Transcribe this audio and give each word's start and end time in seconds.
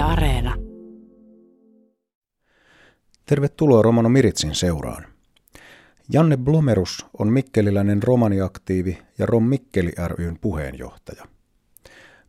Yle 0.00 0.08
Areena. 0.08 0.54
Tervetuloa 3.26 3.82
Romano 3.82 4.08
Miritsin 4.08 4.54
seuraan. 4.54 5.06
Janne 6.12 6.36
Blomerus 6.36 7.06
on 7.18 7.28
mikkeliläinen 7.28 8.02
romaniaktiivi 8.02 8.98
ja 9.18 9.26
Rom 9.26 9.44
Mikkeli 9.44 9.92
ryn 10.06 10.38
puheenjohtaja. 10.40 11.24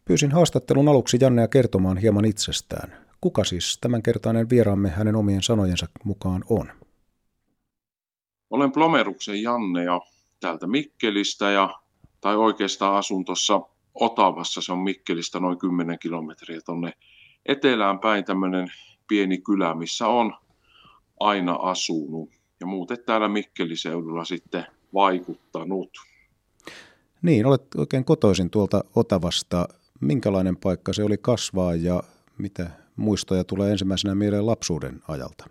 Pyysin 0.05 0.31
haastattelun 0.31 0.87
aluksi 0.87 1.17
Jannea 1.21 1.47
kertomaan 1.47 1.97
hieman 1.97 2.25
itsestään. 2.25 2.93
Kuka 3.21 3.43
siis 3.43 3.77
tämänkertainen 3.81 4.49
vieraamme 4.49 4.89
hänen 4.89 5.15
omien 5.15 5.43
sanojensa 5.43 5.85
mukaan 6.03 6.43
on? 6.49 6.71
Olen 8.49 8.71
Blomeruksen 8.71 9.41
Janne 9.41 9.83
ja 9.83 10.01
täältä 10.39 10.67
Mikkelistä 10.67 11.51
ja, 11.51 11.79
tai 12.21 12.35
oikeastaan 12.35 12.95
asun 12.95 13.25
tuossa 13.25 13.61
Otavassa, 13.93 14.61
se 14.61 14.71
on 14.71 14.79
Mikkelistä 14.79 15.39
noin 15.39 15.57
10 15.57 15.99
kilometriä 15.99 16.61
tuonne 16.65 16.93
etelään 17.45 17.99
päin 17.99 18.25
tämmöinen 18.25 18.67
pieni 19.07 19.37
kylä, 19.37 19.75
missä 19.75 20.07
on 20.07 20.33
aina 21.19 21.53
asunut 21.53 22.29
ja 22.59 22.65
muuten 22.65 22.97
täällä 23.05 23.27
Mikkeliseudulla 23.27 24.25
sitten 24.25 24.65
vaikuttanut. 24.93 25.89
Niin, 27.21 27.45
olet 27.45 27.75
oikein 27.77 28.05
kotoisin 28.05 28.49
tuolta 28.49 28.83
Otavasta. 28.95 29.67
Minkälainen 30.01 30.57
paikka 30.57 30.93
se 30.93 31.03
oli 31.03 31.17
kasvaa 31.17 31.75
ja 31.75 32.03
mitä 32.37 32.69
muistoja 32.95 33.43
tulee 33.43 33.71
ensimmäisenä 33.71 34.15
mieleen 34.15 34.45
lapsuuden 34.45 35.01
ajalta? 35.07 35.49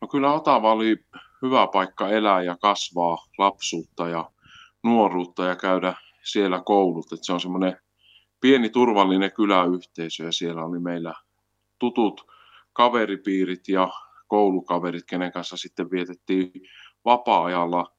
No 0.00 0.08
kyllä 0.08 0.32
Otava 0.32 0.72
oli 0.72 1.04
hyvä 1.42 1.66
paikka 1.66 2.08
elää 2.08 2.42
ja 2.42 2.56
kasvaa 2.56 3.26
lapsuutta 3.38 4.08
ja 4.08 4.30
nuoruutta 4.82 5.44
ja 5.44 5.56
käydä 5.56 5.94
siellä 6.22 6.62
koulut. 6.64 7.12
Että 7.12 7.26
se 7.26 7.32
on 7.32 7.40
semmoinen 7.40 7.76
pieni 8.42 8.68
turvallinen 8.68 9.32
kyläyhteisö 9.32 10.24
ja 10.24 10.32
siellä 10.32 10.64
oli 10.64 10.78
meillä 10.78 11.14
tutut 11.78 12.26
kaveripiirit 12.72 13.68
ja 13.68 13.88
koulukaverit, 14.26 15.04
kenen 15.06 15.32
kanssa 15.32 15.56
sitten 15.56 15.90
vietettiin 15.90 16.52
vapaa-ajalla 17.04 17.92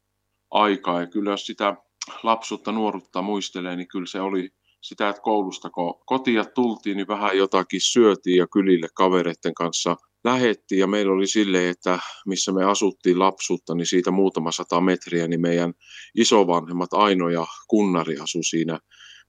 aikaa. 0.52 1.02
Ja 1.02 1.08
kyllä 1.08 1.32
jos 1.32 1.46
sitä 1.46 1.76
lapsuutta, 2.24 2.72
nuoruutta 2.72 3.22
muistelee, 3.22 3.76
niin 3.76 3.88
kyllä 3.88 4.06
se 4.06 4.22
oli 4.22 4.50
sitä, 4.82 5.10
että 5.10 5.22
koulusta 5.22 5.70
kun 5.70 6.02
kotia 6.06 6.46
tultiin, 6.46 6.98
niin 6.98 7.08
vähän 7.08 7.38
jotakin 7.38 7.82
syötiin 7.82 8.38
ja 8.38 8.48
kylille 8.48 8.88
kavereiden 8.94 9.54
kanssa 9.54 9.98
lähettiin. 10.24 10.80
Ja 10.80 10.88
meillä 10.88 11.14
oli 11.14 11.28
silleen, 11.28 11.70
että 11.70 12.00
missä 12.26 12.52
me 12.52 12.66
asuttiin 12.66 13.20
lapsuutta, 13.20 13.76
niin 13.76 13.86
siitä 13.86 14.12
muutama 14.12 14.52
sata 14.52 14.82
metriä, 14.82 15.28
niin 15.28 15.42
meidän 15.42 15.74
isovanhemmat 16.16 16.94
Aino 16.94 17.30
ja 17.30 17.46
Kunnari 17.68 18.18
asu 18.18 18.44
siinä 18.44 18.80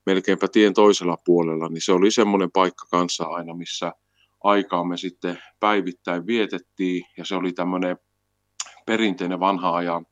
melkeinpä 0.07 0.49
tien 0.49 0.75
toisella 0.75 1.19
puolella, 1.25 1.69
niin 1.69 1.83
se 1.85 1.93
oli 1.93 2.11
semmoinen 2.11 2.51
paikka 2.51 2.87
kanssa 2.91 3.25
aina, 3.25 3.55
missä 3.55 3.93
aikaa 4.45 4.85
me 4.85 4.97
sitten 4.97 5.39
päivittäin 5.61 6.27
vietettiin. 6.27 7.05
Ja 7.17 7.25
se 7.25 7.35
oli 7.35 7.53
tämmöinen 7.53 7.97
perinteinen 8.87 9.41
vanha 9.41 9.77
ajan 9.77 10.07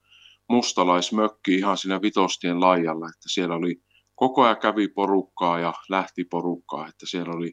mustalaismökki 0.48 1.55
ihan 1.55 1.79
siinä 1.79 2.03
vitostien 2.03 2.61
laajalla, 2.61 3.07
että 3.07 3.29
siellä 3.29 3.55
oli 3.55 3.83
koko 4.15 4.43
ajan 4.43 4.59
kävi 4.59 4.89
porukkaa 4.89 5.61
ja 5.61 5.73
lähti 5.89 6.25
porukkaa, 6.25 6.89
että 6.89 7.07
siellä 7.07 7.33
oli 7.33 7.53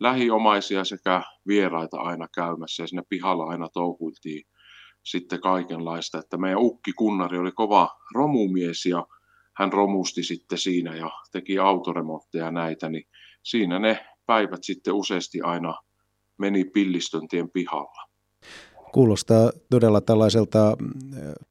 lähiomaisia 0.00 0.84
sekä 0.84 1.22
vieraita 1.46 2.00
aina 2.00 2.28
käymässä 2.34 2.82
ja 2.82 2.86
siinä 2.86 3.02
pihalla 3.08 3.44
aina 3.44 3.68
touhuiltiin 3.68 4.42
sitten 5.02 5.40
kaikenlaista, 5.40 6.18
että 6.18 6.36
meidän 6.36 6.60
ukki 6.60 6.92
Kunnari 6.92 7.38
oli 7.38 7.52
kova 7.52 7.88
romumies 8.14 8.86
ja 8.86 9.06
hän 9.56 9.72
romusti 9.72 10.22
sitten 10.22 10.58
siinä 10.58 10.96
ja 10.96 11.10
teki 11.32 11.58
autoremontteja 11.58 12.50
näitä, 12.50 12.88
niin 12.88 13.04
siinä 13.42 13.78
ne 13.78 14.06
päivät 14.26 14.64
sitten 14.64 14.94
useasti 14.94 15.40
aina 15.40 15.74
meni 16.38 16.64
Pillistöntien 16.64 17.50
pihalla. 17.50 18.08
Kuulostaa 18.92 19.52
todella 19.70 20.00
tällaiselta 20.00 20.76
mm, 20.80 20.90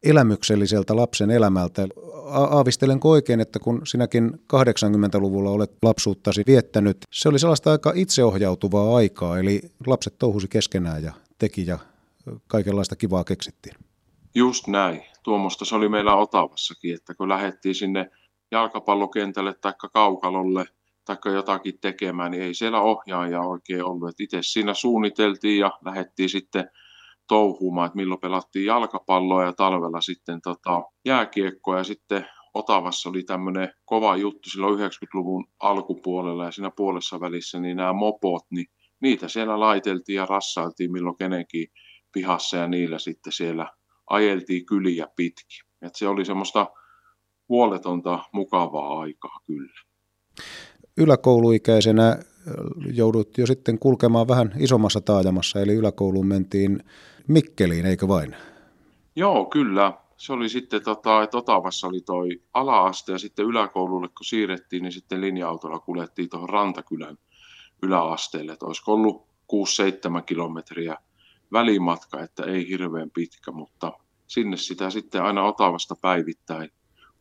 elämykselliseltä 0.03 0.95
lapsen 0.95 1.31
elämältä. 1.31 1.88
Aavistelenko 2.25 3.09
oikein, 3.09 3.40
että 3.40 3.59
kun 3.59 3.81
sinäkin 3.84 4.31
80-luvulla 4.34 5.50
olet 5.50 5.72
lapsuuttasi 5.81 6.44
viettänyt, 6.47 6.97
se 7.11 7.29
oli 7.29 7.40
sellaista 7.40 7.72
aika 7.72 7.91
itseohjautuvaa 7.95 8.95
aikaa, 8.95 9.40
eli 9.40 9.61
lapset 9.88 10.17
touhusi 10.17 10.47
keskenään 10.47 11.03
ja 11.03 11.13
teki 11.38 11.66
ja 11.66 11.79
kaikenlaista 12.47 12.95
kivaa 12.95 13.23
keksittiin. 13.23 13.75
Just 14.35 14.67
näin. 14.67 15.10
Tuommoista 15.24 15.66
se 15.66 15.76
oli 15.76 15.90
meillä 15.90 16.16
Otavassakin, 16.16 16.96
että 16.96 17.14
kun 17.16 17.30
lähdettiin 17.30 17.76
sinne 17.76 18.09
jalkapallokentälle 18.52 19.54
tai 19.54 19.74
kaukalolle– 19.94 20.66
tai 21.06 21.34
jotakin 21.34 21.80
tekemään, 21.82 22.32
niin 22.32 22.44
ei 22.44 22.54
siellä 22.54 22.82
ohjaaja 22.82 23.42
oikein 23.42 23.86
ollut. 23.86 24.09
Et 24.09 24.20
itse 24.20 24.38
siinä 24.42 24.74
suunniteltiin 24.74 25.59
ja 25.59 25.72
lähdettiin 25.86 26.30
sitten 26.30 26.70
touhumaan, 27.28 27.86
että 27.86 27.96
milloin 27.96 28.20
pelattiin 28.20 28.66
jalkapalloa 28.66 29.44
ja 29.44 29.54
talvella 29.54 30.02
sitten 30.02 30.42
tota, 30.42 30.82
jääkiekkoa 31.06 31.78
ja 31.78 31.84
sitten 31.84 32.26
Otavassa 32.53 33.09
oli 33.09 33.24
tämmöinen 33.24 33.74
kova 33.86 34.18
juttu 34.18 34.50
silloin 34.50 34.80
90-luvun 34.80 35.46
alkupuolella 35.59 36.46
ja 36.46 36.52
siinä 36.52 36.72
puolessa 36.76 37.20
välissä, 37.20 37.59
niin 37.59 37.78
nämä 37.78 37.94
mopot, 37.94 38.46
niin 38.50 38.68
niitä 39.00 39.28
siellä 39.28 39.59
laiteltiin 39.59 40.16
ja 40.16 40.26
rassailtiin 40.26 40.92
milloin 40.92 41.18
kenenkin 41.18 41.68
pihassa 42.12 42.58
ja 42.58 42.68
niillä 42.68 43.00
sitten 43.00 43.34
siellä 43.34 43.68
ajeltiin 44.11 44.66
kyliä 44.66 45.07
pitkin. 45.16 45.66
Et 45.81 45.95
se 45.95 46.07
oli 46.07 46.25
semmoista 46.25 46.67
huoletonta, 47.49 48.19
mukavaa 48.31 48.99
aikaa 48.99 49.39
kyllä 49.45 49.81
yläkouluikäisenä 50.97 52.19
joudut 52.94 53.38
jo 53.38 53.47
sitten 53.47 53.79
kulkemaan 53.79 54.27
vähän 54.27 54.53
isommassa 54.57 55.01
taajamassa, 55.01 55.59
eli 55.59 55.73
yläkouluun 55.73 56.27
mentiin 56.27 56.83
Mikkeliin, 57.27 57.85
eikö 57.85 58.07
vain? 58.07 58.35
Joo, 59.16 59.45
kyllä. 59.45 59.94
Se 60.17 60.33
oli 60.33 60.49
sitten, 60.49 60.83
tota, 60.83 61.23
että 61.23 61.38
Otavassa 61.38 61.88
oli 61.88 62.01
toi 62.01 62.41
ala-aste 62.53 63.11
ja 63.11 63.17
sitten 63.17 63.45
yläkoululle 63.45 64.07
kun 64.07 64.25
siirrettiin, 64.25 64.83
niin 64.83 64.91
sitten 64.91 65.22
linja-autolla 65.22 65.79
kuljettiin 65.79 66.29
tuohon 66.29 66.49
Rantakylän 66.49 67.17
yläasteelle. 67.83 68.51
Että 68.51 68.66
olisiko 68.66 68.93
ollut 68.93 69.28
6-7 69.53 70.23
kilometriä 70.25 70.97
välimatka, 71.53 72.23
että 72.23 72.44
ei 72.44 72.67
hirveän 72.67 73.12
pitkä, 73.12 73.51
mutta 73.51 73.91
sinne 74.28 74.57
sitä 74.57 74.89
sitten 74.89 75.23
aina 75.23 75.44
Otavasta 75.44 75.95
päivittäin 76.01 76.69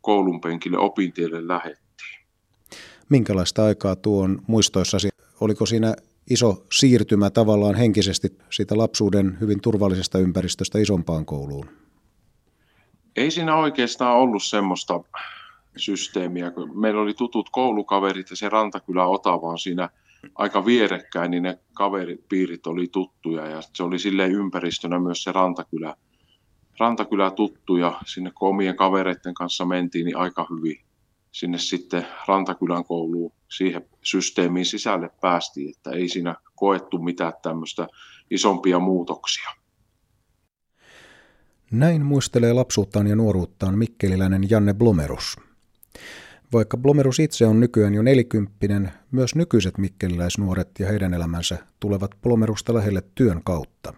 koulun 0.00 0.40
penkille 0.40 0.78
opintielle 0.78 1.48
lähettiin. 1.48 2.26
Minkälaista 3.08 3.64
aikaa 3.64 3.96
tuon 3.96 4.42
muistoissasi? 4.46 5.08
Oliko 5.40 5.66
siinä 5.66 5.94
iso 6.30 6.66
siirtymä 6.72 7.30
tavallaan 7.30 7.74
henkisesti 7.74 8.38
siitä 8.50 8.78
lapsuuden 8.78 9.38
hyvin 9.40 9.60
turvallisesta 9.60 10.18
ympäristöstä 10.18 10.78
isompaan 10.78 11.26
kouluun? 11.26 11.66
Ei 13.16 13.30
siinä 13.30 13.56
oikeastaan 13.56 14.16
ollut 14.16 14.42
semmoista 14.42 15.00
systeemiä. 15.76 16.52
Meillä 16.74 17.00
oli 17.00 17.14
tutut 17.14 17.50
koulukaverit 17.50 18.30
ja 18.30 18.36
se 18.36 18.48
Rantakylä 18.48 19.06
Otava 19.06 19.48
on 19.48 19.58
siinä 19.58 19.88
aika 20.34 20.66
vierekkäin, 20.66 21.30
niin 21.30 21.42
ne 21.42 21.58
kaveripiirit 21.74 22.66
oli 22.66 22.88
tuttuja 22.92 23.46
ja 23.46 23.62
se 23.74 23.82
oli 23.82 23.98
silleen 23.98 24.32
ympäristönä 24.32 24.98
myös 24.98 25.22
se 25.22 25.32
Rantakylä, 25.32 25.94
Rantakylä 26.78 27.30
tuttu 27.30 27.76
ja 27.76 28.00
sinne 28.06 28.30
kun 28.30 28.48
omien 28.48 28.76
kavereiden 28.76 29.34
kanssa 29.34 29.64
mentiin, 29.64 30.04
niin 30.04 30.16
aika 30.16 30.46
hyvin 30.50 30.80
sinne 31.32 31.58
sitten 31.58 32.06
Rantakylän 32.28 32.84
kouluun 32.84 33.32
siihen 33.48 33.82
systeemiin 34.02 34.66
sisälle 34.66 35.10
päästiin, 35.20 35.70
että 35.76 35.90
ei 35.90 36.08
siinä 36.08 36.34
koettu 36.54 36.98
mitään 36.98 37.32
tämmöistä 37.42 37.88
isompia 38.30 38.78
muutoksia. 38.78 39.50
Näin 41.70 42.04
muistelee 42.04 42.52
lapsuuttaan 42.52 43.06
ja 43.06 43.16
nuoruuttaan 43.16 43.78
mikkeliläinen 43.78 44.50
Janne 44.50 44.74
Blomerus. 44.74 45.36
Vaikka 46.52 46.76
Blomerus 46.76 47.18
itse 47.18 47.46
on 47.46 47.60
nykyään 47.60 47.94
jo 47.94 48.02
nelikymppinen, 48.02 48.92
myös 49.10 49.34
nykyiset 49.34 49.78
mikkeliläisnuoret 49.78 50.68
ja 50.78 50.88
heidän 50.88 51.14
elämänsä 51.14 51.58
tulevat 51.80 52.10
Blomerusta 52.22 52.74
lähelle 52.74 53.02
työn 53.14 53.40
kautta. 53.44 53.94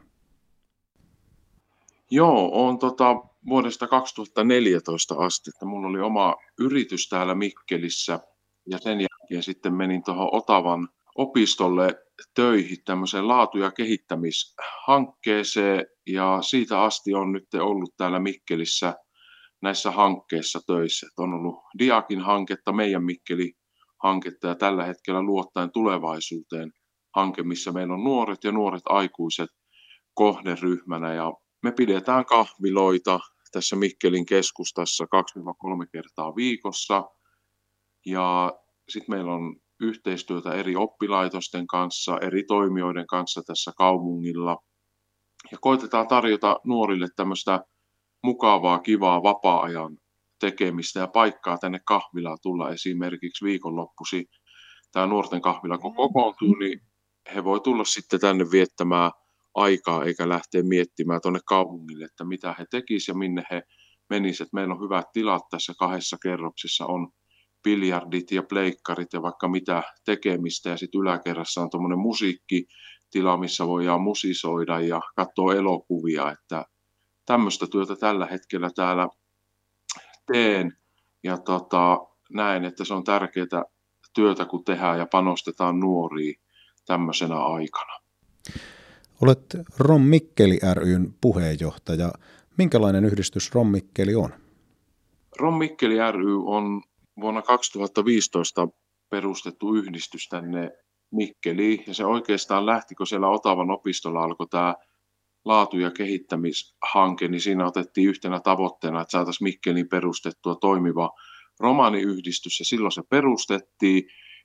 Joo, 2.10 2.66
on 2.66 2.78
tota, 2.78 3.16
vuodesta 3.48 3.86
2014 3.86 5.14
asti, 5.14 5.50
että 5.50 5.66
mulla 5.66 5.88
oli 5.88 6.00
oma 6.00 6.36
yritys 6.58 7.08
täällä 7.08 7.34
Mikkelissä 7.34 8.20
ja 8.66 8.78
sen 8.78 9.00
jälkeen 9.00 9.42
sitten 9.42 9.74
menin 9.74 10.04
tuohon 10.04 10.28
Otavan 10.32 10.88
opistolle 11.14 11.94
töihin 12.34 12.84
tämmöiseen 12.84 13.28
laatu- 13.28 13.58
ja 13.58 13.70
kehittämishankkeeseen 13.70 15.86
ja 16.06 16.38
siitä 16.42 16.82
asti 16.82 17.14
on 17.14 17.32
nyt 17.32 17.54
ollut 17.54 17.96
täällä 17.96 18.20
Mikkelissä 18.20 18.94
näissä 19.62 19.90
hankkeissa 19.90 20.60
töissä. 20.66 21.06
Että 21.06 21.22
on 21.22 21.34
ollut 21.34 21.58
Diakin 21.78 22.20
hanketta, 22.20 22.72
meidän 22.72 23.04
Mikkeli 23.04 23.52
hanketta 24.02 24.48
ja 24.48 24.54
tällä 24.54 24.84
hetkellä 24.84 25.22
luottaen 25.22 25.72
tulevaisuuteen 25.72 26.72
hanke, 27.16 27.42
missä 27.42 27.72
meillä 27.72 27.94
on 27.94 28.04
nuoret 28.04 28.44
ja 28.44 28.52
nuoret 28.52 28.82
aikuiset 28.84 29.50
kohderyhmänä 30.14 31.14
ja 31.14 31.32
me 31.62 31.72
pidetään 31.72 32.24
kahviloita 32.24 33.20
tässä 33.52 33.76
Mikkelin 33.76 34.26
keskustassa 34.26 35.04
2-3 35.04 35.08
kertaa 35.92 36.36
viikossa. 36.36 37.04
Ja 38.06 38.52
sitten 38.88 39.14
meillä 39.14 39.34
on 39.34 39.56
yhteistyötä 39.80 40.52
eri 40.52 40.76
oppilaitosten 40.76 41.66
kanssa, 41.66 42.18
eri 42.18 42.44
toimijoiden 42.44 43.06
kanssa 43.06 43.42
tässä 43.46 43.72
kaupungilla. 43.76 44.58
Ja 45.52 45.58
koitetaan 45.60 46.08
tarjota 46.08 46.60
nuorille 46.64 47.08
tämmöistä 47.16 47.64
mukavaa, 48.22 48.78
kivaa 48.78 49.22
vapaa-ajan 49.22 49.98
tekemistä 50.40 51.00
ja 51.00 51.06
paikkaa 51.06 51.58
tänne 51.58 51.80
kahvilaan 51.86 52.38
tulla 52.42 52.70
esimerkiksi 52.70 53.44
viikonloppusi. 53.44 54.26
Tämä 54.92 55.06
nuorten 55.06 55.40
kahvila 55.40 55.78
kun 55.78 55.94
kokoontuu, 55.94 56.54
niin 56.54 56.80
he 57.34 57.44
voi 57.44 57.60
tulla 57.60 57.84
sitten 57.84 58.20
tänne 58.20 58.44
viettämään 58.50 59.10
aikaa 59.54 60.04
eikä 60.04 60.28
lähteä 60.28 60.62
miettimään 60.62 61.20
tuonne 61.22 61.40
kaupungille, 61.46 62.04
että 62.04 62.24
mitä 62.24 62.54
he 62.58 62.64
tekisivät 62.70 63.14
ja 63.14 63.18
minne 63.18 63.44
he 63.50 63.62
menisivät. 64.10 64.52
Meillä 64.52 64.74
on 64.74 64.80
hyvät 64.84 65.06
tilat 65.12 65.42
tässä 65.50 65.72
kahdessa 65.78 66.16
kerroksessa, 66.22 66.86
on 66.86 67.08
biljardit 67.62 68.32
ja 68.32 68.42
pleikkarit 68.42 69.12
ja 69.12 69.22
vaikka 69.22 69.48
mitä 69.48 69.82
tekemistä. 70.04 70.70
Ja 70.70 70.76
sitten 70.76 71.00
yläkerrassa 71.00 71.62
on 71.62 71.70
tuommoinen 71.70 71.98
musiikkitila, 71.98 73.36
missä 73.36 73.66
voidaan 73.66 74.00
musisoida 74.00 74.80
ja 74.80 75.00
katsoa 75.16 75.54
elokuvia. 75.54 76.30
Että 76.30 76.64
tämmöistä 77.32 77.66
työtä 77.66 77.96
tällä 77.96 78.26
hetkellä 78.26 78.70
täällä 78.74 79.08
teen. 80.32 80.76
Ja 81.22 81.38
tota, 81.38 81.98
näen, 82.32 82.64
että 82.64 82.84
se 82.84 82.94
on 82.94 83.04
tärkeää 83.04 83.64
työtä, 84.14 84.44
kun 84.44 84.64
tehdään 84.64 84.98
ja 84.98 85.06
panostetaan 85.06 85.80
nuoriin 85.80 86.34
tämmöisenä 86.86 87.38
aikana. 87.38 87.98
Olet 89.22 89.56
Rom 89.78 90.02
Mikkeli 90.02 90.58
ryn 90.74 91.14
puheenjohtaja. 91.20 92.12
Minkälainen 92.58 93.04
yhdistys 93.04 93.54
Rom 93.54 93.68
Mikkeli 93.68 94.14
on? 94.14 94.30
Rom 95.38 95.54
Mikkeli 95.54 95.96
ry 96.12 96.42
on 96.44 96.82
vuonna 97.20 97.42
2015 97.42 98.68
perustettu 99.10 99.74
yhdistys 99.74 100.28
tänne 100.28 100.70
Mikkeliin. 101.10 101.84
Ja 101.86 101.94
se 101.94 102.04
oikeastaan 102.04 102.66
lähti, 102.66 102.94
kun 102.94 103.06
siellä 103.06 103.28
Otavan 103.28 103.70
opistolla 103.70 104.22
alkoi 104.22 104.46
tämä 104.50 104.74
laatu- 105.44 105.78
ja 105.78 105.90
kehittämishanke, 105.90 107.28
niin 107.28 107.40
siinä 107.40 107.66
otettiin 107.66 108.08
yhtenä 108.08 108.40
tavoitteena, 108.40 109.00
että 109.00 109.10
saataisiin 109.10 109.46
Mikkeliin 109.46 109.88
perustettua 109.88 110.54
toimiva 110.54 111.10
romaaniyhdistys, 111.60 112.58
ja 112.58 112.64
silloin 112.64 112.92
se 112.92 113.02
perustettiin, 113.10 114.02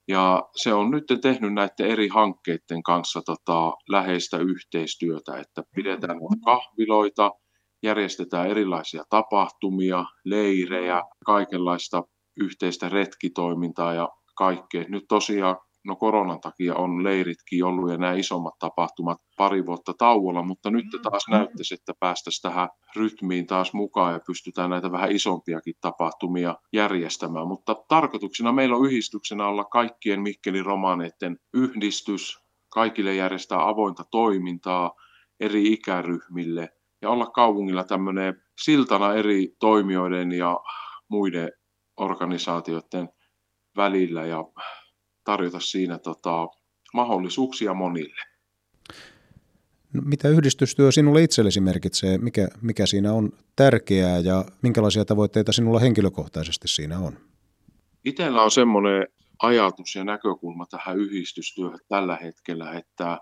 ja 0.07 0.43
se 0.55 0.73
on 0.73 0.91
nyt 0.91 1.03
tehnyt 1.21 1.53
näiden 1.53 1.87
eri 1.87 2.07
hankkeiden 2.07 2.83
kanssa 2.83 3.21
tota, 3.25 3.73
läheistä 3.89 4.37
yhteistyötä, 4.37 5.37
että 5.37 5.63
pidetään 5.75 6.17
kahviloita, 6.45 7.31
järjestetään 7.83 8.47
erilaisia 8.47 9.03
tapahtumia, 9.09 10.05
leirejä, 10.25 11.01
kaikenlaista 11.25 12.03
yhteistä 12.41 12.89
retkitoimintaa 12.89 13.93
ja 13.93 14.09
kaikkea. 14.37 14.85
Nyt 14.89 15.03
tosiaan 15.09 15.57
no 15.87 15.95
koronan 15.95 16.41
takia 16.41 16.75
on 16.75 17.03
leiritkin 17.03 17.63
ollut 17.63 17.91
ja 17.91 17.97
nämä 17.97 18.13
isommat 18.13 18.59
tapahtumat 18.59 19.17
pari 19.37 19.65
vuotta 19.65 19.93
tauolla, 19.97 20.43
mutta 20.43 20.71
nyt 20.71 20.85
taas 21.03 21.25
näyttäisi, 21.29 21.73
että 21.73 21.93
päästäisiin 21.99 22.41
tähän 22.41 22.69
rytmiin 22.95 23.47
taas 23.47 23.73
mukaan 23.73 24.13
ja 24.13 24.19
pystytään 24.27 24.69
näitä 24.69 24.91
vähän 24.91 25.11
isompiakin 25.11 25.73
tapahtumia 25.81 26.55
järjestämään. 26.73 27.47
Mutta 27.47 27.75
tarkoituksena 27.87 28.51
meillä 28.51 28.75
on 28.75 28.85
yhdistyksenä 28.85 29.47
olla 29.47 29.63
kaikkien 29.63 30.21
Mikkelin 30.21 30.65
romaaneiden 30.65 31.37
yhdistys, 31.53 32.39
kaikille 32.69 33.15
järjestää 33.15 33.67
avointa 33.67 34.03
toimintaa 34.11 34.91
eri 35.39 35.73
ikäryhmille 35.73 36.69
ja 37.01 37.09
olla 37.09 37.25
kaupungilla 37.25 37.83
tämmöinen 37.83 38.41
siltana 38.63 39.13
eri 39.13 39.55
toimijoiden 39.59 40.31
ja 40.31 40.59
muiden 41.09 41.51
organisaatioiden 41.97 43.09
välillä 43.77 44.25
ja 44.25 44.43
tarjota 45.27 45.59
siinä 45.59 45.99
tota, 45.99 46.47
mahdollisuuksia 46.93 47.73
monille. 47.73 48.21
No, 49.93 50.01
mitä 50.05 50.29
yhdistystyö 50.29 50.91
sinulle 50.91 51.23
itsellesi 51.23 51.61
merkitsee? 51.61 52.17
Mikä, 52.17 52.47
mikä 52.61 52.85
siinä 52.85 53.13
on 53.13 53.31
tärkeää 53.55 54.19
ja 54.19 54.45
minkälaisia 54.61 55.05
tavoitteita 55.05 55.51
sinulla 55.51 55.79
henkilökohtaisesti 55.79 56.67
siinä 56.67 56.99
on? 56.99 57.17
Itellä 58.05 58.41
on 58.43 58.51
semmoinen 58.51 59.07
ajatus 59.41 59.95
ja 59.95 60.03
näkökulma 60.03 60.65
tähän 60.65 60.97
yhdistystyöhön 60.97 61.79
tällä 61.87 62.15
hetkellä, 62.15 62.71
että 62.71 63.17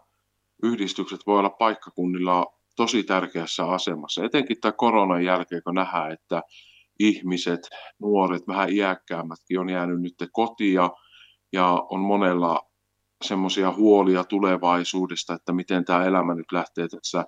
yhdistykset 0.64 1.20
voi 1.28 1.40
olla 1.40 1.50
paikkakunnilla 1.50 2.46
tosi 2.76 3.04
tärkeässä 3.04 3.66
asemassa, 3.66 4.26
etenkin 4.26 4.58
tämän 4.62 4.78
koronan 4.78 5.26
jälkeen, 5.26 5.62
kun 5.64 5.76
nähdään, 5.76 6.12
että 6.12 6.42
ihmiset, 7.00 7.62
nuoret, 8.00 8.48
vähän 8.48 8.70
iäkkäämmätkin 8.70 9.60
on 9.60 9.70
jäänyt 9.70 10.02
nyt 10.02 10.30
kotia 10.32 10.90
ja 11.56 11.86
on 11.90 12.00
monella 12.00 12.62
semmoisia 13.24 13.72
huolia 13.72 14.24
tulevaisuudesta, 14.24 15.34
että 15.34 15.54
miten 15.54 15.86
tämä 15.86 16.06
elämä 16.06 16.36
nyt 16.36 16.52
lähtee 16.52 16.88
tässä 16.88 17.26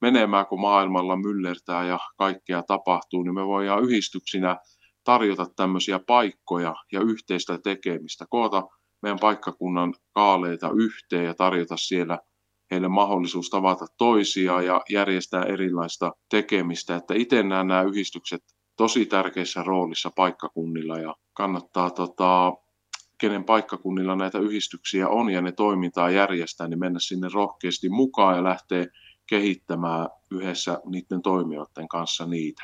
menemään, 0.00 0.46
kun 0.46 0.60
maailmalla 0.60 1.16
myllertää 1.16 1.84
ja 1.84 1.98
kaikkea 2.18 2.62
tapahtuu, 2.62 3.22
niin 3.22 3.34
me 3.34 3.46
voidaan 3.46 3.84
yhdistyksinä 3.84 4.56
tarjota 5.04 5.46
tämmöisiä 5.56 6.00
paikkoja 6.06 6.74
ja 6.92 7.00
yhteistä 7.00 7.58
tekemistä, 7.64 8.24
koota 8.28 8.62
meidän 9.02 9.18
paikkakunnan 9.20 9.94
kaaleita 10.14 10.70
yhteen 10.76 11.24
ja 11.24 11.34
tarjota 11.34 11.76
siellä 11.76 12.18
heille 12.70 12.88
mahdollisuus 12.88 13.50
tavata 13.50 13.86
toisia 13.98 14.62
ja 14.62 14.80
järjestää 14.90 15.42
erilaista 15.42 16.12
tekemistä. 16.30 16.96
Että 16.96 17.14
itse 17.14 17.42
näen 17.42 17.66
nämä 17.66 17.82
yhdistykset 17.82 18.40
tosi 18.76 19.06
tärkeässä 19.06 19.62
roolissa 19.62 20.10
paikkakunnilla 20.16 20.98
ja 20.98 21.14
kannattaa 21.32 21.90
tota, 21.90 22.52
kenen 23.24 23.44
paikkakunnilla 23.44 24.16
näitä 24.16 24.38
yhdistyksiä 24.38 25.08
on 25.08 25.30
ja 25.30 25.42
ne 25.42 25.52
toimintaa 25.52 26.10
järjestää, 26.10 26.68
niin 26.68 26.78
mennä 26.78 26.98
sinne 27.00 27.28
rohkeasti 27.34 27.88
mukaan 27.88 28.36
ja 28.36 28.44
lähteä 28.44 28.86
kehittämään 29.26 30.08
yhdessä 30.30 30.80
niiden 30.84 31.22
toimijoiden 31.22 31.88
kanssa 31.88 32.26
niitä. 32.26 32.62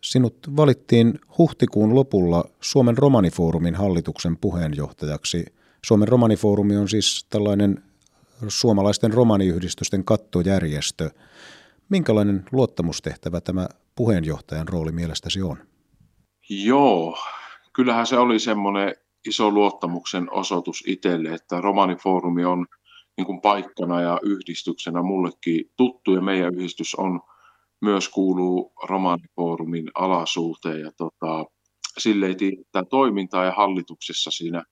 Sinut 0.00 0.56
valittiin 0.56 1.18
huhtikuun 1.38 1.94
lopulla 1.94 2.44
Suomen 2.60 2.98
romanifoorumin 2.98 3.74
hallituksen 3.74 4.36
puheenjohtajaksi. 4.36 5.44
Suomen 5.86 6.08
romanifoorumi 6.08 6.76
on 6.76 6.88
siis 6.88 7.26
tällainen 7.30 7.82
suomalaisten 8.48 9.12
romaniyhdistysten 9.12 10.04
kattojärjestö. 10.04 11.10
Minkälainen 11.88 12.44
luottamustehtävä 12.52 13.40
tämä 13.40 13.68
puheenjohtajan 13.94 14.68
rooli 14.68 14.92
mielestäsi 14.92 15.42
on? 15.42 15.56
Joo, 16.48 17.18
kyllähän 17.72 18.06
se 18.06 18.18
oli 18.18 18.38
semmoinen 18.38 18.94
iso 19.28 19.50
luottamuksen 19.50 20.32
osoitus 20.32 20.84
itselle, 20.86 21.34
että 21.34 21.60
romanifoorumi 21.60 22.44
on 22.44 22.66
niin 23.16 23.26
kuin 23.26 23.40
paikkana 23.40 24.00
ja 24.00 24.18
yhdistyksenä 24.22 25.02
mullekin 25.02 25.70
tuttu 25.76 26.14
ja 26.14 26.20
meidän 26.20 26.54
yhdistys 26.54 26.94
on 26.94 27.20
myös 27.80 28.08
kuuluu 28.08 28.72
romanifoorumin 28.88 29.90
alasuuteen 29.94 30.80
ja 30.80 30.92
tota, 30.96 31.44
sille 31.98 32.26
ei 32.26 32.34
tiedä 32.34 32.84
toimintaa 32.90 33.44
ja 33.44 33.52
hallituksessa 33.52 34.30
siinä 34.30 34.64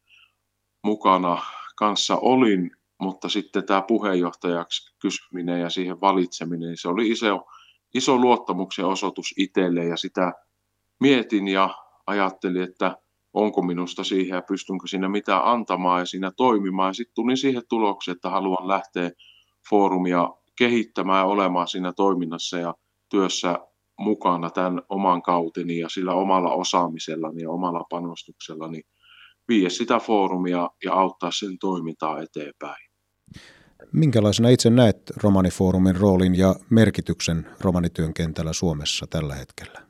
mukana 0.85 1.43
kanssa 1.77 2.17
olin, 2.17 2.71
mutta 3.01 3.29
sitten 3.29 3.67
tämä 3.67 3.83
puheenjohtajaksi 3.83 4.95
kysyminen 4.99 5.61
ja 5.61 5.71
siihen 5.71 6.01
valitseminen, 6.01 6.69
niin 6.69 6.77
se 6.77 6.89
oli 6.89 7.09
iso, 7.09 7.47
iso 7.95 8.17
luottamuksen 8.17 8.85
osoitus 8.85 9.35
itselle 9.37 9.85
ja 9.85 9.97
sitä 9.97 10.33
mietin 11.01 11.49
ja 11.49 11.75
ajattelin, 12.07 12.63
että 12.63 12.97
onko 13.35 13.63
minusta 13.63 14.05
siihen 14.05 14.37
ja 14.37 14.43
pystynkö 14.43 14.87
siinä 14.87 15.09
mitään 15.09 15.45
antamaan 15.45 16.01
ja 16.01 16.07
siinä 16.07 16.33
toimimaan. 16.37 16.95
Sitten 16.95 17.15
tulin 17.15 17.37
siihen 17.37 17.63
tulokseen, 17.69 18.15
että 18.15 18.31
haluan 18.31 18.69
lähteä 18.69 19.11
foorumia 19.71 20.29
kehittämään 20.59 21.19
ja 21.19 21.25
olemaan 21.25 21.69
siinä 21.69 21.93
toiminnassa 21.93 22.59
ja 22.59 22.75
työssä 23.09 23.59
mukana 23.99 24.51
tämän 24.51 24.83
oman 24.89 25.23
kauteni 25.23 25.79
ja 25.79 25.89
sillä 25.89 26.15
omalla 26.15 26.55
osaamisellani 26.55 27.43
ja 27.43 27.51
omalla 27.51 27.85
panostuksellani 27.91 28.83
vie 29.49 29.71
sitä 29.71 29.99
foorumia 29.99 30.71
ja 30.85 30.93
auttaa 30.93 31.31
sen 31.33 31.59
toimintaa 31.59 32.21
eteenpäin. 32.21 32.93
Minkälaisena 33.93 34.49
itse 34.49 34.71
näet 34.71 35.13
romanifoorumin 35.17 35.97
roolin 35.97 36.39
ja 36.39 36.55
merkityksen 36.71 37.47
romanityön 37.61 38.15
kentällä 38.15 38.53
Suomessa 38.53 39.07
tällä 39.11 39.35
hetkellä? 39.35 39.81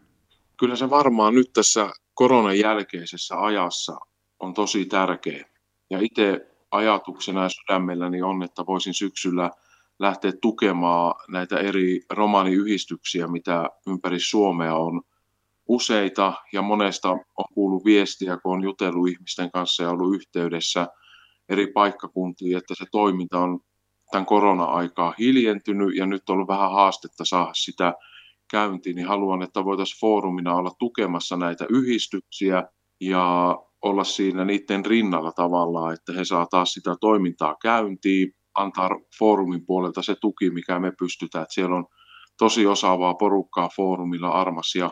Kyllä 0.59 0.77
se 0.77 0.91
varmaan 0.91 1.35
nyt 1.35 1.53
tässä 1.53 1.91
koronan 2.15 2.59
jälkeisessä 2.59 3.41
ajassa 3.41 3.97
on 4.41 4.55
tosi 4.55 4.85
tärkeä. 4.85 5.45
Ja 5.91 5.99
itse 6.01 6.47
ajatuksena 6.71 7.43
ja 7.43 7.49
sydämelläni 7.49 8.23
on, 8.23 8.43
että 8.43 8.67
voisin 8.67 8.95
syksyllä 8.95 9.51
lähteä 9.99 10.33
tukemaan 10.43 11.15
näitä 11.29 11.59
eri 11.59 12.01
romaniyhdistyksiä, 12.11 13.27
mitä 13.27 13.71
ympäri 13.87 14.21
Suomea 14.21 14.75
on 14.75 15.03
useita 15.69 16.33
ja 16.53 16.63
monesta 16.63 17.11
on 17.11 17.21
kuullut 17.55 17.85
viestiä, 17.85 18.37
kun 18.37 18.53
on 18.53 18.63
jutellut 18.63 19.09
ihmisten 19.09 19.51
kanssa 19.51 19.83
ja 19.83 19.91
ollut 19.91 20.15
yhteydessä 20.15 20.89
eri 21.49 21.67
paikkakuntiin, 21.67 22.57
että 22.57 22.75
se 22.75 22.85
toiminta 22.93 23.39
on 23.39 23.61
tämän 24.11 24.27
korona-aikaa 24.27 25.15
hiljentynyt 25.19 25.97
ja 25.97 26.07
nyt 26.07 26.31
on 26.31 26.35
ollut 26.35 26.49
vähän 26.49 26.73
haastetta 26.73 27.25
saada 27.25 27.55
sitä 27.55 27.95
käyntiin, 28.53 28.97
niin 28.97 29.09
haluan, 29.09 29.43
että 29.43 29.65
voitaisiin 29.65 30.01
foorumina 30.01 30.55
olla 30.55 30.71
tukemassa 30.79 31.37
näitä 31.37 31.67
yhdistyksiä 31.71 32.63
ja 33.01 33.57
olla 33.83 34.05
siinä 34.05 34.45
niiden 34.45 34.87
rinnalla 34.87 35.33
tavallaan, 35.33 35.95
että 35.95 36.13
he 36.13 36.25
saa 36.25 36.47
taas 36.51 36.73
sitä 36.73 36.97
toimintaa 37.01 37.57
käyntiin, 37.63 38.33
antaa 38.55 38.91
foorumin 39.19 39.67
puolelta 39.67 40.03
se 40.03 40.15
tuki, 40.21 40.51
mikä 40.51 40.79
me 40.79 40.93
pystytään. 40.99 41.43
Että 41.43 41.55
siellä 41.55 41.77
on 41.77 41.87
tosi 42.39 42.67
osaavaa 42.67 43.15
porukkaa 43.15 43.69
foorumilla, 43.77 44.29
Armas 44.29 44.75
ja 44.75 44.91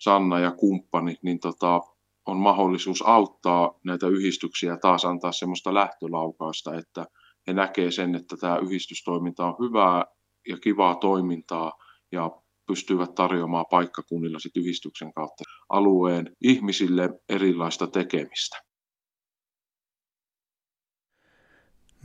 Sanna 0.00 0.38
ja 0.38 0.50
kumppanit, 0.50 1.18
niin 1.22 1.40
tota, 1.40 1.80
on 2.26 2.36
mahdollisuus 2.36 3.02
auttaa 3.06 3.72
näitä 3.84 4.06
yhdistyksiä 4.06 4.76
taas 4.76 5.04
antaa 5.04 5.32
semmoista 5.32 5.74
lähtölaukausta, 5.74 6.74
että 6.74 7.06
he 7.46 7.52
näkee 7.52 7.90
sen, 7.90 8.14
että 8.14 8.36
tämä 8.36 8.58
yhdistystoiminta 8.58 9.46
on 9.46 9.56
hyvää 9.60 10.04
ja 10.48 10.56
kivaa 10.58 10.94
toimintaa 10.94 11.72
ja 12.12 12.30
pystyvät 12.66 13.14
tarjoamaan 13.14 13.66
paikkakunnilla 13.70 14.38
sit 14.38 14.56
yhdistyksen 14.56 15.12
kautta 15.12 15.44
alueen 15.68 16.36
ihmisille 16.40 17.10
erilaista 17.28 17.86
tekemistä. 17.86 18.56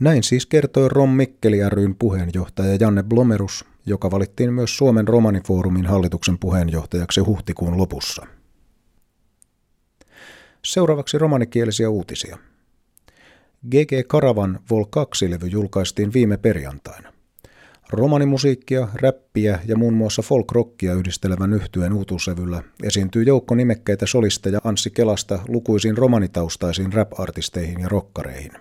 Näin 0.00 0.22
siis 0.22 0.46
kertoi 0.46 0.88
Rom 0.88 1.10
Mikkeli 1.10 1.56
ryn 1.68 1.94
puheenjohtaja 1.98 2.76
Janne 2.80 3.02
Blomerus, 3.02 3.64
joka 3.86 4.10
valittiin 4.10 4.52
myös 4.52 4.76
Suomen 4.76 5.08
romanifoorumin 5.08 5.86
hallituksen 5.86 6.38
puheenjohtajaksi 6.38 7.20
huhtikuun 7.20 7.78
lopussa. 7.78 8.26
Seuraavaksi 10.64 11.18
romanikielisiä 11.18 11.90
uutisia. 11.90 12.38
GG 13.70 14.08
Karavan 14.08 14.60
Vol 14.70 14.84
2-levy 14.84 15.46
julkaistiin 15.46 16.12
viime 16.12 16.36
perjantaina. 16.36 17.11
Romanimusiikkia, 17.92 18.88
räppiä 18.94 19.58
ja 19.66 19.76
muun 19.76 19.94
muassa 19.94 20.22
folk-rockia 20.22 20.94
yhdistelevän 20.94 21.52
yhtyeen 21.52 21.92
uutuuslevyllä 21.92 22.62
esiintyy 22.82 23.22
joukko 23.22 23.54
nimekkäitä 23.54 24.06
solisteja 24.06 24.60
Anssi 24.64 24.90
Kelasta 24.90 25.38
lukuisiin 25.48 25.98
romanitaustaisiin 25.98 26.92
rap-artisteihin 26.92 27.80
ja 27.80 27.88
rokkareihin. 27.88 28.52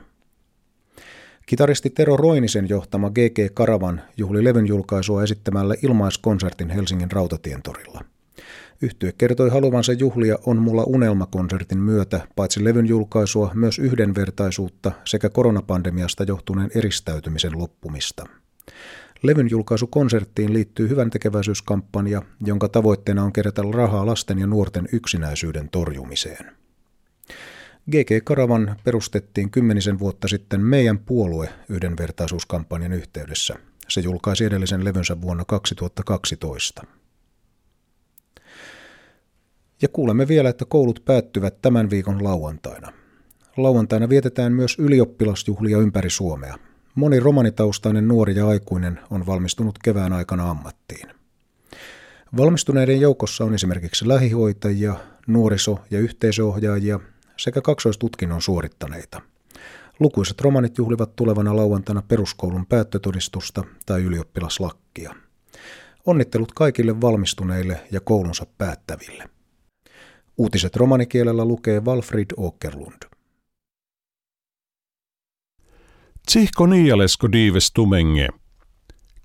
Kitaristi 1.45 1.89
Tero 1.89 2.17
Roinisen 2.17 2.69
johtama 2.69 3.09
GG 3.09 3.53
Karavan 3.53 4.01
juhli 4.17 4.43
levyn 4.43 4.67
julkaisua 4.67 5.23
esittämällä 5.23 5.75
ilmaiskonsertin 5.83 6.69
Helsingin 6.69 7.11
rautatientorilla. 7.11 8.05
Yhtye 8.81 9.11
kertoi 9.17 9.49
haluavansa 9.49 9.93
juhlia 9.93 10.37
On 10.45 10.57
mulla 10.57 10.83
unelmakonsertin 10.83 11.79
myötä 11.79 12.27
paitsi 12.35 12.63
levyn 12.63 12.87
julkaisua 12.87 13.51
myös 13.53 13.79
yhdenvertaisuutta 13.79 14.91
sekä 15.05 15.29
koronapandemiasta 15.29 16.23
johtuneen 16.23 16.71
eristäytymisen 16.75 17.57
loppumista. 17.57 18.25
Levyn 19.23 19.49
julkaisukonserttiin 19.49 20.53
liittyy 20.53 20.89
hyvän 20.89 21.09
tekeväisyyskampanja, 21.09 22.21
jonka 22.45 22.69
tavoitteena 22.69 23.23
on 23.23 23.33
kerätä 23.33 23.61
rahaa 23.71 24.05
lasten 24.05 24.39
ja 24.39 24.47
nuorten 24.47 24.89
yksinäisyyden 24.91 25.69
torjumiseen. 25.69 26.51
GG 27.91 28.23
Karavan 28.23 28.75
perustettiin 28.83 29.51
kymmenisen 29.51 29.99
vuotta 29.99 30.27
sitten 30.27 30.61
Meidän 30.61 30.99
puolue 30.99 31.49
yhdenvertaisuuskampanjan 31.69 32.93
yhteydessä. 32.93 33.55
Se 33.87 34.01
julkaisi 34.01 34.45
edellisen 34.45 34.83
levynsä 34.83 35.21
vuonna 35.21 35.45
2012. 35.45 36.83
Ja 39.81 39.87
kuulemme 39.87 40.27
vielä, 40.27 40.49
että 40.49 40.65
koulut 40.65 41.01
päättyvät 41.05 41.61
tämän 41.61 41.89
viikon 41.89 42.23
lauantaina. 42.23 42.93
Lauantaina 43.57 44.09
vietetään 44.09 44.53
myös 44.53 44.75
ylioppilasjuhlia 44.79 45.77
ympäri 45.77 46.09
Suomea. 46.09 46.70
Moni 46.95 47.19
romanitaustainen 47.19 48.07
nuori 48.07 48.35
ja 48.35 48.47
aikuinen 48.47 48.99
on 49.09 49.25
valmistunut 49.25 49.79
kevään 49.83 50.13
aikana 50.13 50.49
ammattiin. 50.49 51.09
Valmistuneiden 52.37 53.01
joukossa 53.01 53.43
on 53.43 53.53
esimerkiksi 53.53 54.07
lähihoitajia, 54.07 54.95
nuoriso- 55.27 55.79
ja 55.91 55.99
yhteisöohjaajia 55.99 56.99
sekä 57.37 57.61
kaksoistutkinnon 57.61 58.41
suorittaneita. 58.41 59.21
Lukuisat 59.99 60.41
romanit 60.41 60.77
juhlivat 60.77 61.15
tulevana 61.15 61.55
lauantaina 61.55 62.01
peruskoulun 62.01 62.65
päättötodistusta 62.65 63.63
tai 63.85 64.03
ylioppilaslakkia. 64.03 65.15
Onnittelut 66.05 66.51
kaikille 66.51 67.01
valmistuneille 67.01 67.81
ja 67.91 67.99
koulunsa 68.01 68.45
päättäville. 68.57 69.29
Uutiset 70.37 70.75
romanikielellä 70.75 71.45
lukee 71.45 71.79
Walfrid 71.79 72.31
Åkerlund. 72.39 73.10
Tsihko 76.25 76.65
niialesko 76.65 77.31
diives 77.31 77.71
tumenge. 77.71 78.27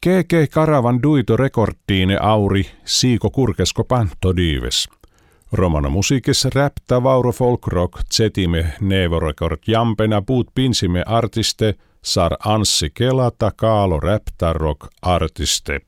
KK 0.01 0.51
Karavan 0.51 1.03
duito 1.03 1.37
rekordtiine 1.37 2.19
auri 2.21 2.67
siiko 2.85 3.31
kurkesko 3.31 3.85
panto 3.85 4.37
diives. 4.37 4.89
Romano 5.53 5.91
musiikis 5.91 6.45
räptä 6.45 7.03
vauro 7.03 7.33
folk 7.33 7.67
rock 7.67 8.01
zetime 8.15 8.73
nevorekord 8.81 9.59
jampena 9.67 10.23
puut 10.23 10.49
pinsime 10.55 11.03
artiste 11.07 11.75
sar 12.05 12.33
Anssi 12.45 12.91
Kelata 12.91 13.51
kaalo 13.57 14.01
räptä 14.01 14.53
rock 14.53 14.87
artiste. 15.03 15.81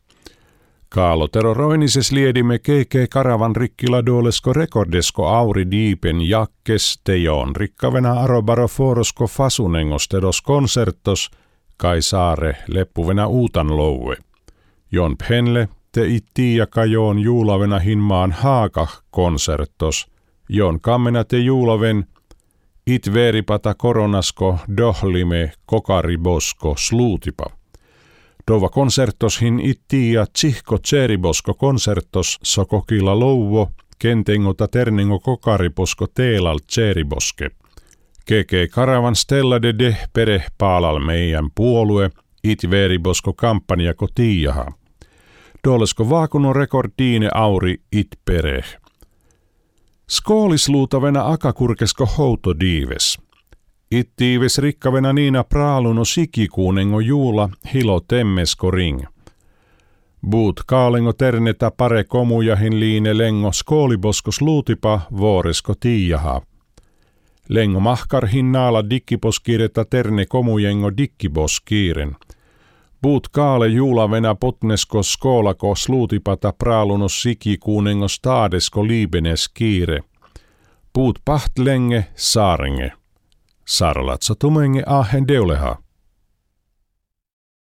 Kaalo 0.88 1.28
teroroinises 1.28 2.12
liedimme 2.12 2.58
KK 2.58 2.94
Karavan 3.10 3.56
rikkila 3.56 4.06
duolesko 4.06 4.52
rekordesko 4.52 5.28
auri 5.28 5.70
diipen 5.70 6.28
jakkes 6.28 7.00
tejoon 7.04 7.56
rikkavena 7.56 8.12
arobaro 8.12 8.68
forosko 8.68 9.26
fasunengostedos 9.26 10.42
konsertos 10.42 11.30
kai 11.76 12.02
saare 12.02 12.56
leppuvena 12.68 13.26
uutan 13.26 13.76
loue. 13.76 14.16
Jon 14.92 15.16
Penle 15.28 15.68
te 15.92 16.06
itti 16.06 16.56
ja 16.56 16.66
kajoon 16.66 17.18
juulavena 17.18 17.78
hinmaan 17.78 18.32
haaka 18.32 18.86
konsertos, 19.10 20.06
jon 20.48 20.80
kammena 20.80 21.24
te 21.24 21.38
juulaven 21.38 22.04
it 22.86 23.14
veripata 23.14 23.74
koronasko 23.74 24.58
dohlime 24.76 25.52
kokaribosko 25.66 26.74
sluutipa. 26.78 27.57
Dova 28.48 28.68
konsertos 28.68 29.40
hin 29.40 29.60
itti 29.60 30.12
ja 30.12 30.26
tsihko 30.26 30.78
tseribosko 30.78 31.54
konsertos 31.54 32.38
sokokila 32.42 33.18
louvo 33.18 33.70
kentengota 33.98 34.68
terningo 34.68 35.18
kokariposko 35.18 36.06
teelal 36.06 36.58
tseriboske. 36.58 37.50
Keke 38.26 38.68
Karavan 38.68 39.16
Stella 39.16 39.62
de 39.62 39.74
de 39.78 39.96
pere 40.12 40.44
paalal 40.58 40.98
meidän 40.98 41.48
puolue, 41.54 42.10
it 42.44 42.70
veribosko 42.70 43.32
kampanja 43.32 43.94
kotiaha. 43.94 44.66
Dolesko 45.64 46.10
vaakuno 46.10 46.52
rekordiine 46.52 47.28
auri 47.34 47.76
it 47.92 48.08
pereh. 48.24 48.76
Skoolisluutavena 50.10 51.32
akakurkesko 51.32 52.06
houto 52.06 52.60
diives. 52.60 53.18
Ittiives 53.90 54.58
rikkavena 54.58 55.12
niina 55.12 55.44
praaluno 55.44 56.04
sikikuunengo 56.04 57.00
juula 57.00 57.48
hilo 57.74 58.00
temmesko 58.00 58.70
ring. 58.70 59.00
Buut 60.30 60.60
kaalengo 60.66 61.12
terneta 61.12 61.70
pare 61.70 62.04
komujahin 62.04 62.80
liine 62.80 63.18
lengo 63.18 63.52
skooliboskos 63.52 64.40
luutipa 64.40 65.00
vuoresko 65.16 65.74
tiijaha. 65.80 66.42
Lengo 67.48 67.80
mahkarhin 67.80 68.52
naala 68.52 68.90
dikkiposkireta 68.90 69.84
terne 69.84 70.26
komujengo 70.26 70.96
dikkiboskiiren– 70.96 72.16
Puut 73.02 73.28
kaale 73.28 73.68
juulavena 73.68 74.34
potnesko 74.34 75.02
skoolako 75.02 75.74
sluutipata 75.74 76.52
praalunos 76.52 77.22
siki 77.22 77.56
kuunengo 77.58 78.08
staadesko 78.08 78.86
liibenes 78.86 79.48
kiire. 79.48 80.00
Puut 80.92 81.18
pahtlenge 81.24 82.04
saarenge. 82.14 82.92
Sarlatsa 83.68 84.34
tumenge 84.34 84.82
ahen 84.86 85.28
deuleha. 85.28 85.76